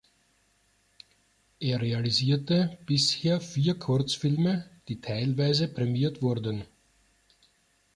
Er 1.59 1.79
realisierte 1.79 2.79
bisher 2.87 3.39
vier 3.39 3.77
Kurzfilme, 3.77 4.67
die 4.87 4.99
teilweise 4.99 5.67
prämiert 5.67 6.23
wurden. 6.23 6.65